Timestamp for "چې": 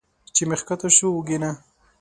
0.35-0.43